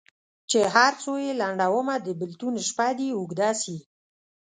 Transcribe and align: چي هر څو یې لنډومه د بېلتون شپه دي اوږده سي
چي 0.49 0.59
هر 0.75 0.91
څو 1.03 1.11
یې 1.23 1.31
لنډومه 1.41 1.95
د 2.05 2.07
بېلتون 2.19 2.53
شپه 2.67 2.87
دي 2.97 3.09
اوږده 3.17 3.49
سي 3.61 3.77